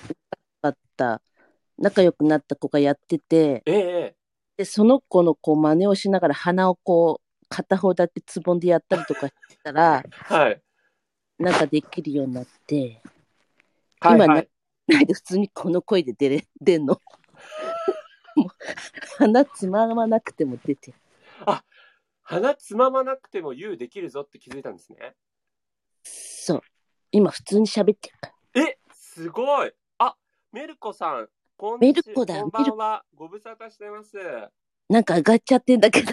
[0.61, 1.23] あった、
[1.79, 4.17] 仲良くなった子がやってて、え、ええ、え
[4.59, 9.35] で、その子のこう真似をしながら鼻をこう片方だけつぼんでやったりとかし
[9.65, 10.63] たら、 はい。
[11.39, 13.01] なんかできるようになって、
[14.01, 14.49] はい、はい。
[14.87, 17.01] なんで普通にこの声で出れ出んの？
[18.37, 18.49] もう
[19.19, 20.99] 鼻つままなくても出てる。
[22.25, 25.15] 鼻つままなくても You できるぞって気づいたんですね。
[26.03, 26.63] そう。
[27.13, 28.63] 今普通に喋ってるから。
[28.63, 29.73] え、すごい。
[29.99, 30.17] あ、
[30.51, 31.29] メルコさん
[31.79, 33.05] メルコだこんばんは。
[33.15, 34.17] ご無沙汰してます。
[34.89, 36.13] なんか上がっちゃってんだけど、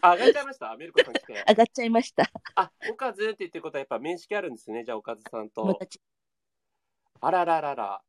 [0.00, 0.76] あ、上がっちゃいました？
[0.76, 1.32] メルコさん来て。
[1.48, 2.30] 上がっちゃいました。
[2.54, 4.84] あ、おかずって言ってることはやっぱ面識あるんですね。
[4.84, 5.78] じゃあおかずさんと。
[7.20, 8.02] あらららら。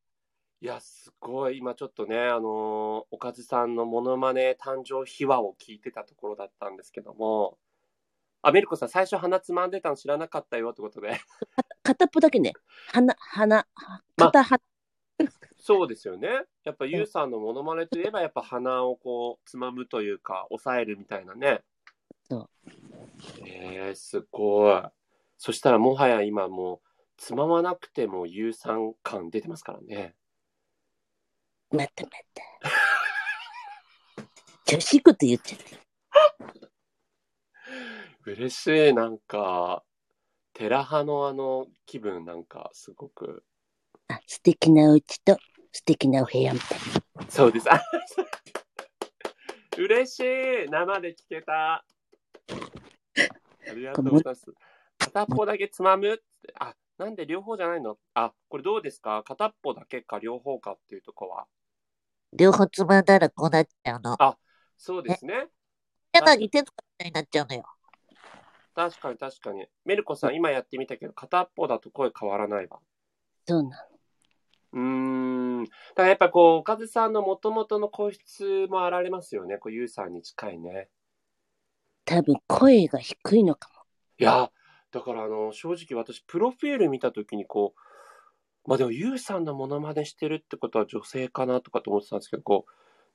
[0.61, 1.57] いや、すごい。
[1.57, 7.57] 今ちょっとね、あのーおかずさんのモノマネ誕生秘話を聞いてたところだったんですけども、
[8.41, 11.19] あ、メルコさん、最初鼻つまんでたの知らなかったよってことで。
[11.83, 12.53] 片っぽだけね、
[12.93, 13.67] 鼻、鼻、
[14.17, 14.61] 片鼻、
[15.67, 16.27] そうですよね。
[16.63, 21.63] やっぱユウさんのモノマネといえば、やっぱ鼻をこう、つまむというか、押さえるみたいなね。
[22.29, 22.49] そう。
[23.47, 24.83] えー、すごい。
[25.39, 26.79] そしたらもはや今もう、
[27.17, 30.13] つままなくてもユウさん感出てますからね。
[31.71, 34.23] またまた。
[34.65, 36.69] 調子いいこと言っちゃった。
[38.27, 39.83] 嬉しい、なんか、
[40.53, 43.43] テラ派のあの気分なんかすごく。
[44.09, 45.39] あ、素敵なお家と
[45.75, 46.79] 素敵なお部屋みたい
[47.17, 47.29] な。
[47.29, 47.69] そうです。
[47.69, 47.81] あ
[49.77, 51.73] 嬉しい生で聞けた。
[51.73, 51.85] あ
[53.75, 54.45] りがとうございます。
[54.97, 56.23] 片っぽだけつまむって。
[56.61, 57.97] あ、なんで両方じゃないの？
[58.13, 59.21] あ、これどうですか？
[59.23, 61.45] 片っぽだけか両方かっていうとこは？
[62.31, 64.17] 両方つまんだらこうなっちゃうの。
[64.77, 65.49] そうですね。
[66.13, 67.65] 柳徹子みたいになっちゃうのよ。
[68.73, 69.67] 確かに確かに。
[69.83, 72.79] メルコさん今やってみたけど、片っぽだと声変わらないわ。
[73.45, 73.94] そうなの。
[74.75, 75.63] うーん。
[75.63, 79.57] だからやっぱこう、おかずさんの元々の声質もあられますよね。
[79.57, 80.89] こう、ゆうさんに近いね。
[82.03, 83.81] 多分声が低いのかも。
[84.19, 84.51] いや、
[84.91, 92.65] だからあの、正直私、プロフィール見たときにこう、まあでも、ゆうさんのモノマネしてるってことは女性かなとかと思ってたんですけど、こ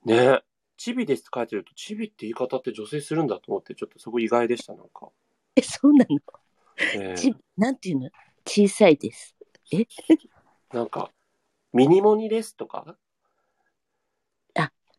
[0.05, 0.41] う、ね、
[0.77, 5.09] チビですって書いてると、チビって言い方って女性するんだと思って、ちょっとそこ意外でした、なんか。
[5.55, 6.17] え、そうなの？
[6.95, 8.09] ええち、なんていうの？
[8.47, 9.35] 小さいです。
[10.73, 11.11] なんか、
[11.73, 12.97] ミニモニですとか？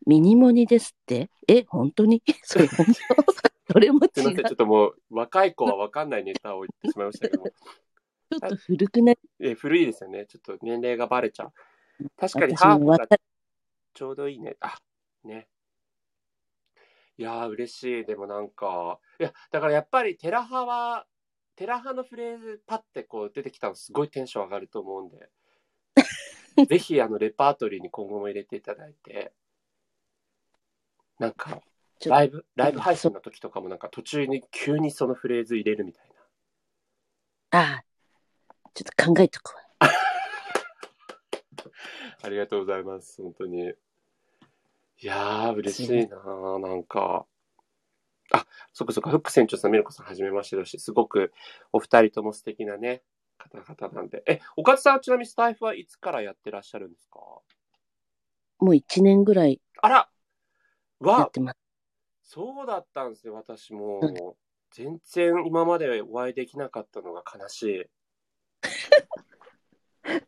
[0.05, 1.29] ミニモニですって？
[1.47, 2.21] え、本当に？
[2.43, 2.93] それ本当？
[3.73, 4.11] それも違う。
[4.15, 7.51] すいません、ちょっともう、若い子はわかんないネタを言ってしまいましたけども。
[8.31, 9.17] ちょっと古くない？
[9.39, 10.25] え古いですよね。
[10.25, 11.53] ちょっと年齢がバレちゃう。
[12.17, 13.07] 確かに私ハーフが
[13.93, 14.57] ちょうどいいね。
[14.59, 14.75] あ、
[15.23, 15.47] ね。
[17.17, 18.05] いやー、嬉しい。
[18.05, 21.05] でもなんか、いや、だからやっぱりテラ派は、
[21.55, 25.29] テラ派のフレーズパッてこう出てきたのすごいテンション上がると思うんで、
[26.67, 29.31] ぜひあのレパートリーに今後も入れていただいて、
[31.19, 31.61] なんか、
[32.05, 36.09] ライブ、ライブ配信の時とかもなんか途中に急にそのフレーズ入れるみたい
[37.51, 37.59] な。
[37.59, 37.85] ああ、
[38.73, 39.61] ちょっと考えとくわ。
[42.23, 43.21] ありがとうございます。
[43.21, 43.73] 本当に。
[44.99, 47.25] いやー、嬉しいなーなんか。
[48.31, 51.33] あ、そっかそっか、フック船長さん、ミルコさん、はじめましてだし、すごく
[51.71, 53.03] お二人とも素敵なね、
[53.37, 54.23] 方々なんで。
[54.27, 57.19] え、おかずさんはちなみにスタイフはいつからやってらっしゃるんですか？
[58.59, 60.09] もう一年ぐらいあら
[61.01, 61.57] やわってます。
[62.23, 64.37] そうだったんですね、私うんも。
[64.71, 67.85] 全然今までお会いできなかったのが悲しい。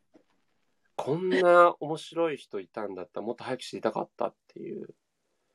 [0.96, 4.96] こんな面白い人いたんだったらもっと早く知りたかったっていう。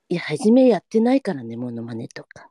[0.08, 2.50] いや、初めやってないからね、モノマネとか。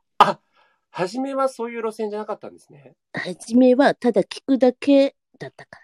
[0.90, 2.94] 初めはそういう路線じゃなかったんですね。
[3.12, 5.80] 初めはただ聞くだけだったか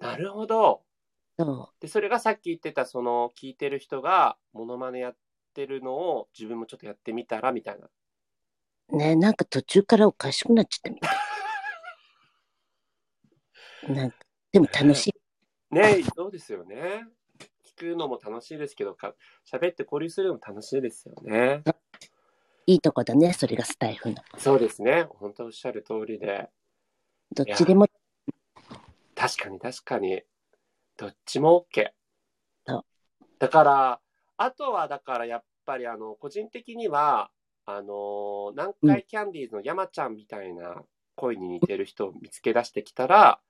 [0.00, 0.82] なるほど。
[1.38, 1.44] ら。
[1.44, 5.16] そで、それがさっき言ってた、その、聞いてる人が、モノマネやっ
[5.54, 7.88] てるのを自分もちょっとやってみたら、みたいな。
[8.88, 8.96] う。
[8.96, 11.16] ねなんか途中からおかしくなっちゃったみたい。
[13.94, 14.16] なんか、
[14.52, 15.14] でも楽しい。
[15.70, 17.06] ねそうですよね。
[17.64, 19.14] 聞くのも楽しいですけど、か
[19.50, 21.62] 喋って交流するのも楽しいですよね。
[22.66, 24.16] いいとこだね、それがスタイフの。
[24.38, 25.06] そうですね。
[25.08, 26.50] 本当おっしゃる通りで。
[27.32, 27.86] どっちでも、
[29.14, 30.22] 確かに確かに。
[30.96, 31.86] どっちも OK
[32.66, 32.84] そう。
[33.38, 34.00] だから、
[34.36, 37.30] あとはだからやっぱりあの、個人的には、
[37.66, 40.82] あの、南海キャンディーズの山ちゃんみたいな
[41.14, 43.40] 声に似てる人を見つけ出してきたら、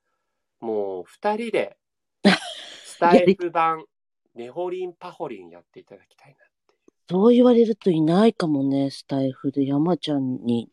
[0.60, 1.76] もう二人で、
[2.84, 3.84] スタイフ版、
[4.34, 6.45] ネホリンパホリンやっていただきたいな。
[7.08, 10.70] そう言われるといないかもね、スタイフで山ちゃんに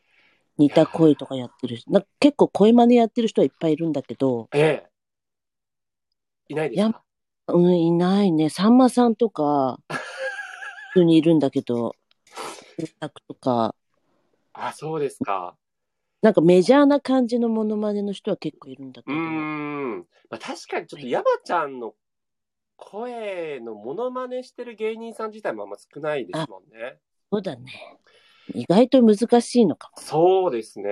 [0.58, 1.92] 似た声とかやってる人。
[1.92, 4.90] なんか結構声真似やってる人はいっぱいいるんだけど、ええ。
[6.50, 7.04] いないですか？
[7.48, 8.50] うん、いないね。
[8.50, 9.80] さんまさんとか、
[10.94, 11.96] 普通にいるんだけど、
[13.28, 13.76] とか、
[14.54, 15.56] あ、そうですか。
[16.22, 19.18] なんかメジャーな感じのモノマネの人は結構いるんだけど。
[19.18, 19.98] うーん。
[20.30, 21.94] まあ、確かにちょっと山ちゃんの
[22.76, 27.00] 声のモノマネしてる芸人さん自体もあんま少ないですもんね。
[27.32, 28.00] そうだね。
[28.54, 30.02] 意外と難しいのかも。
[30.02, 30.92] そうですね。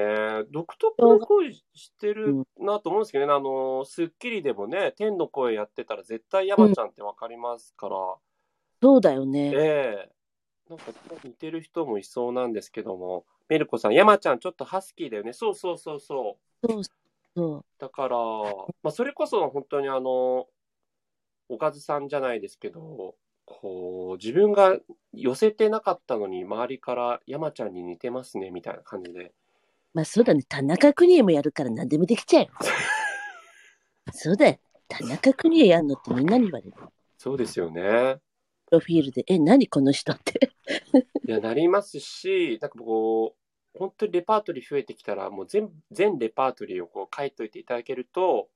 [0.52, 1.64] 独特の声し
[2.00, 3.34] てるなと思うんですけどね。
[3.34, 7.96] あの、スッキリでもね、天の声やってたら絶対山ちゃんってわかりますから。
[8.82, 9.52] そうだよね。
[9.54, 10.12] ええ
[10.70, 10.86] なんか
[11.26, 13.26] 似てる人もいそうなんですけども。
[13.50, 15.34] メルコさん、山ちゃんちょっとハスキーだよね。
[15.34, 16.68] そうそうそうそう。
[16.68, 16.84] そう
[17.36, 17.66] そう。
[17.78, 18.18] だから、
[18.82, 20.48] まあ、それこそ本当にあの、
[21.54, 24.78] おかずさんじゃないですけど、こう、自分が
[25.14, 29.34] 寄せてなかったのに、周りから山ちゃんに似てますね、みたいな感じで。
[29.94, 30.44] まあそうだね。
[30.48, 32.50] 田中邦衛もやるから何でもできちゃうよ。
[34.14, 34.60] そうだよ。
[34.88, 36.74] 田中邦衛やんのってみんなに言われる。
[37.18, 38.22] そうですよね。
[38.68, 40.52] プロフィールで、え、何この人って。
[41.28, 43.36] いや、なりますし、なんかこ
[43.76, 48.50] う、本当にレパートリー増えてきたら、もう全全レパートリーをこう書いといていただけると、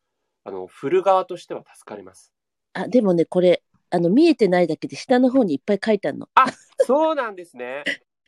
[0.45, 2.34] あの、振る側としては助かります。
[2.75, 6.29] あ、でもね、これ、あの、見えてないだけで下の方にいっぱい書いてあるの。
[6.85, 7.83] そうなんですね。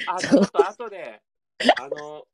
[0.08, 1.22] あ、ちょっと後で、
[1.78, 2.26] あの、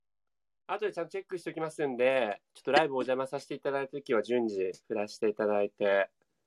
[0.68, 5.88] 後でちゃんとチェックしておきますんで、ちょっとライブお邪魔させていただいたときは順次振らせていただいて。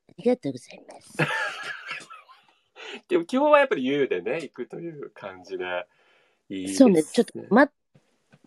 [0.08, 1.16] ありがとうございます。
[3.08, 5.86] でも基本はやっぱり U でね、行くという感じで。
[6.48, 7.74] いいですそうね、ちょっと待っ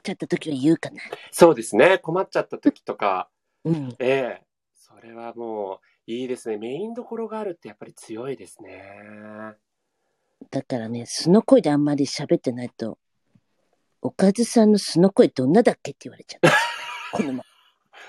[0.01, 1.01] ちゃった時は言うかな。
[1.31, 1.97] そうですね。
[1.97, 3.29] 困っちゃった時とか、
[3.65, 3.95] うん。
[3.99, 5.79] ええそれはもう
[6.11, 6.57] いいですね。
[6.57, 8.81] メインどころがあるってやっぱり強いですね。
[10.49, 12.97] だからね、素の声であんまり喋ってないと、
[14.01, 16.51] おかずさんの素の声どんなだっけって言われちゃった。
[17.15, 17.43] このま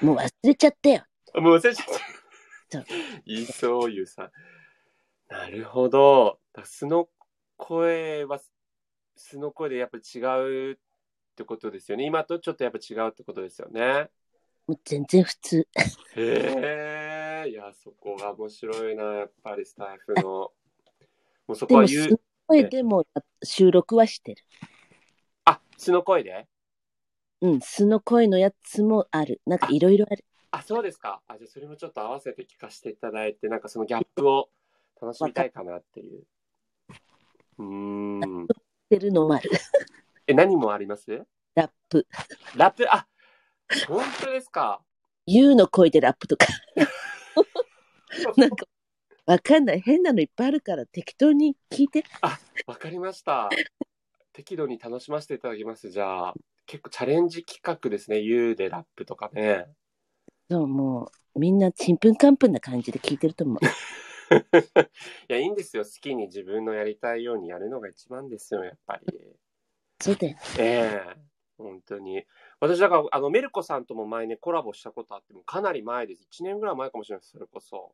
[0.01, 1.05] もう忘れちゃったよ。
[1.35, 2.85] もう忘れちゃっそうた。
[3.27, 4.33] 言いそう、ゆうさん。
[5.29, 6.41] なるほど。
[6.55, 7.11] だ素の
[7.59, 8.41] 声は、
[9.15, 10.21] 素の声でやっぱり違
[10.71, 10.77] うっ
[11.37, 12.07] てことですよね。
[12.07, 14.09] 今とちょっとやっぱ違うってことですよね。
[14.67, 15.69] もう全然普通。
[16.15, 17.00] へえ、
[17.51, 20.23] いや、そこが面白いな、やっぱりスタイフの。
[21.49, 23.05] もうそこは言う声でも
[23.43, 24.45] 収録はしてる。
[25.45, 26.47] あ、素の声で？
[27.41, 29.41] うん、素の声のやつもある。
[29.47, 30.25] なんかいろいろある。
[30.53, 31.23] あ、そうですか。
[31.27, 34.49] あ、じゃあそれもちょっと合わせて聞かせていただいて、なんかそのギャップを
[35.03, 36.23] 楽しみたいかなっていう。
[37.59, 38.47] うーん。
[38.47, 38.55] し
[38.91, 39.51] てるのもある。
[40.29, 41.27] え、何もあります？
[41.57, 42.07] ラップ。
[42.55, 43.09] ラップ、あ、
[43.89, 44.85] 本当ですか。
[45.27, 46.47] U の声でラップとか。
[48.37, 48.67] なんか、
[49.27, 49.81] わかんない。
[49.81, 52.05] 変なのいっぱいあるから適当に聞いて。
[52.67, 53.49] わかりました。
[54.33, 55.91] 適度に楽しませていただきます。
[55.91, 56.35] じゃあ、
[56.67, 58.19] 結構チャレンジ企画ですね。
[58.19, 59.67] U でラップとかね。
[60.51, 63.59] そう、もう、みんなちんぷんかんぷんな感じで聞いてると思う。
[65.29, 65.85] いや、いいんですよ。
[65.85, 69.19] 好きに自分のやりたいようにやるのが一番ですよ、やっぱり。
[70.01, 70.37] そうだよ。
[70.59, 72.25] ええ本当に。
[72.61, 76.29] 私、だから、あの、メルコさんとも前ね、コラボしたことあっても、かなり前です。
[76.31, 77.93] 1年ぐらい前かもしれないです、それこそ。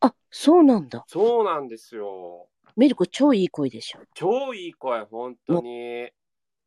[0.00, 1.04] あ、そうなんだ。
[1.08, 2.48] そうなんですよ。
[2.76, 4.00] メルコ超いい声でしょ。
[4.14, 6.04] 超いい声、本当に。
[6.04, 6.08] い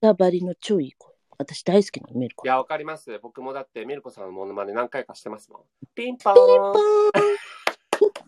[0.01, 1.13] 歌張りの超いい声。
[1.37, 2.47] 私大好きなの、メルコ。
[2.47, 3.19] や、わかります。
[3.19, 5.61] 僕もだって、メルコさんのモノマネ何回かしてますもん。
[5.93, 6.35] ピンポーン。
[6.35, 8.19] ピンポーン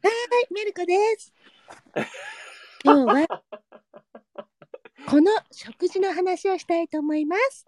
[0.00, 1.34] はい、メルコです。
[2.84, 3.42] 今日は、
[5.08, 7.66] この食事の話をしたいと思います。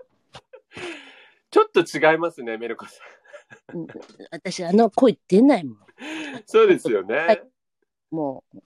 [1.51, 3.01] ちょっと違いますね、メルコさ
[3.75, 3.87] うん
[4.31, 5.75] 私、あの声出ないもん。
[5.75, 5.79] ん。
[6.47, 7.15] そうですよね。
[7.17, 7.43] はい
[8.11, 8.59] もう、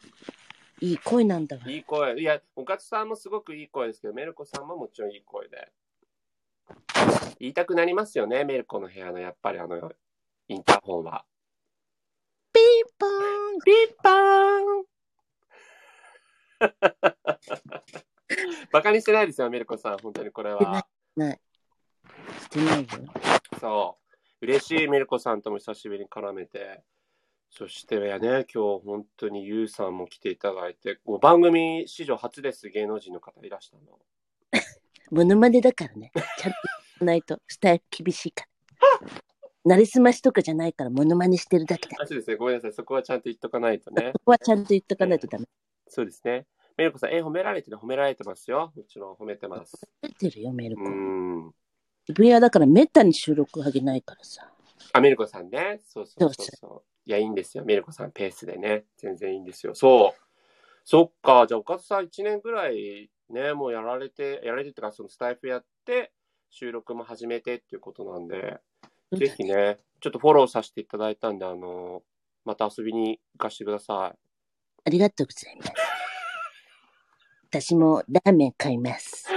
[0.81, 1.63] いい声なんだわ。
[1.71, 2.19] いい声。
[2.19, 5.71] いや、おかつさんもすごくいい声ですけど、メルコさんももちろんいい声で。
[7.39, 9.93] 言いたくなりますよね、メルコの部屋のやっぱりあの、
[10.49, 11.27] インターホンは。
[12.55, 14.81] ピンポーンピンポー
[18.01, 18.05] ン
[18.73, 20.87] バカにしてないですよ、メルコさん、本当にこれは。
[21.17, 21.41] ない。
[22.41, 22.89] してないよ。
[23.61, 24.45] そう。
[24.45, 26.83] 嬉しい、メルコさんとも久しぶりに絡めて。
[27.51, 33.83] そしてね、今日本当にユウさんも来ていただいて、もう番組史上初です、芸能人の方いらしたの。
[35.11, 36.11] モノマネだからね。
[36.39, 36.53] ちゃん
[36.99, 39.09] とないと、スタイル厳しいから。
[39.65, 41.97] なりすましとかじゃないから、モノマネしてるだけだ。
[42.01, 44.11] あそうですね、ごめんなさい、そこはちゃんと言っとかないとね。
[44.13, 45.47] そこはちゃんと言っとかないとダメ。
[45.89, 46.47] そうですね。
[46.77, 48.73] メルコさん、え、褒められてる、褒められてますよ。
[48.77, 49.89] もちろん褒めてます。
[50.03, 50.89] 出てるよ、メルコう。
[50.89, 51.55] ん。
[52.09, 54.51] 自分はだからめったに収録あげないからさ。
[54.93, 55.81] あ、メルコさんね。
[55.85, 56.83] そうそうそうそう。
[57.07, 57.65] いや、いいんですよ。
[57.65, 58.85] メルコさんペースでね。
[58.97, 59.75] 全然いいんですよ。
[59.75, 60.23] そう。
[60.85, 61.47] そっか。
[61.47, 66.13] じゃあ、岡田さん1年ぐらいね、もうやられて、やられてってか、そのスタイフやって、
[66.51, 68.61] 収録も始めてっていうことなんで、
[69.13, 72.03] ぜひね、ちょっとフォローさせていただいたんで、あの、
[72.45, 74.19] また遊びに行かせてください。
[74.87, 75.73] ありがとうございます。
[77.61, 79.29] 私もラーメン買います。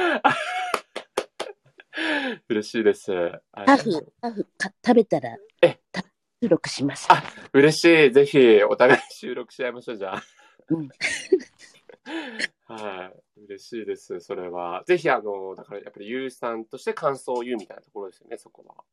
[2.49, 3.13] 嬉しいです。
[3.51, 6.01] あハーフ、ハーフか食べたら、えた
[6.41, 7.05] 収録します。
[7.11, 7.21] あ
[7.53, 8.11] 嬉しい。
[8.11, 10.23] ぜひ、お互い収録し合いましょう、じゃあ。
[10.69, 10.89] うん
[12.65, 13.41] はい。
[13.43, 14.83] 嬉しいです、それは。
[14.87, 18.83] ぜひ、あの、だからやっぱり、ゆうさんとして感想を言うみたいなところですよね、そこは。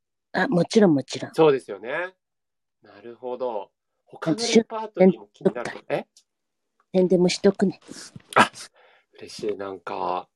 [0.42, 1.34] あ、もちろんもちろん。
[1.34, 2.14] そうですよね。
[2.82, 3.72] なるほど。
[4.04, 5.82] 他のレパートリーも気になる。
[5.88, 6.04] え？
[6.94, 7.80] 宣伝もしとくね。
[9.18, 10.28] 嬉しい、なんか。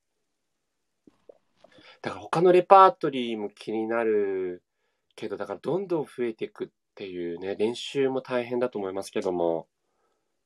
[2.01, 4.63] だから他のレパートリーも気になる
[5.15, 9.67] けど、だからどんどん増えていくっていうね、練習も大変だと思いますけども。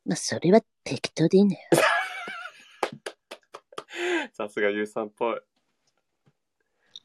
[0.05, 1.59] まあ、それは適当でいいのよ。
[4.33, 5.41] さすがゆうさんっぽい。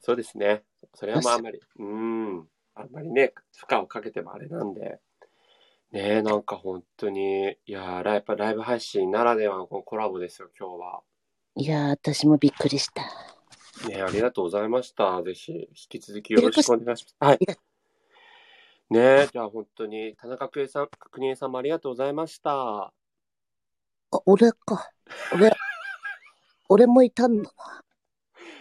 [0.00, 0.64] そうですね。
[0.94, 2.48] それはまああんまり、うーん。
[2.74, 5.00] あんまりね、負荷をかけてもあれなんで。
[5.90, 11.02] ねえ、なんか本当に、いやー、やっぱライブ配信ならではのこのコラボですよ、今日は。
[11.60, 13.02] いやー、私もびっくりした。
[13.88, 15.20] ねありがとうございました。
[15.24, 17.16] ぜひ、引き続きよろしくお願いします。
[17.18, 17.38] はい。
[18.90, 22.52] ねじゃあ本当に、田中角栄さん、角栄さんもありがとうございました。
[22.52, 22.92] あ、
[24.24, 24.88] 俺か。
[25.34, 25.50] 俺、
[26.70, 27.52] 俺もいたんだ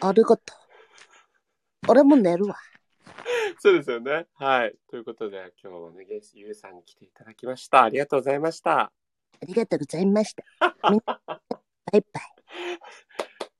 [0.02, 0.10] な。
[0.10, 1.92] ありがとう。
[1.92, 2.56] 俺も寝るわ。
[3.62, 4.26] そうですよね。
[4.34, 4.76] はい。
[4.90, 7.84] ということで、今日もね、ゲストゆうさんに来ていただきました。
[7.84, 8.80] ありがとうございました。
[8.80, 8.92] あ
[9.44, 10.44] りがとうございました。
[10.90, 11.22] みんな、
[11.92, 12.38] バイバイ。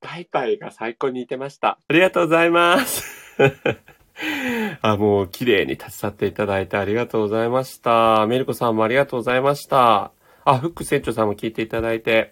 [0.02, 1.80] バイバイが最高に似てました。
[1.88, 3.36] ありがとうございます。
[4.82, 8.26] あ、もう綺麗に立ち去っていただいてありがとうございました。
[8.28, 10.12] メルコさんもありがとうございました。
[10.46, 12.32] あ、フック船長さんも聞いていただいて。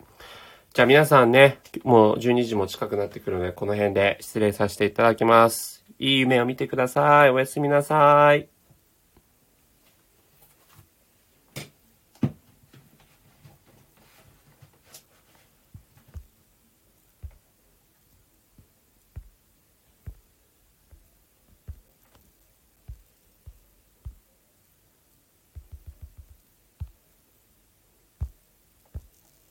[0.73, 5.85] じゃあ皆さんね、もう12時も近くなってくるので、この辺で失礼させていただきます。
[5.99, 7.29] いい夢を見てください。
[7.29, 8.54] おやすみなさい。